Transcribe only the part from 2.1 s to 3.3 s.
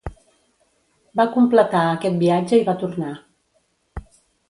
viatge i va tornar.